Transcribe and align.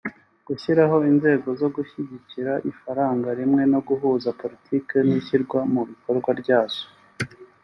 gushyiraho 0.47 0.97
inzego 1.11 1.49
zo 1.61 1.67
gushyigikira 1.75 2.53
ifaranga 2.71 3.29
rimwe 3.39 3.63
no 3.71 3.79
guhuza 3.87 4.35
politiki 4.41 4.95
n’ishyirwa 5.07 5.59
mu 5.73 5.81
bikorwa 5.89 6.29
ryazo 6.41 6.85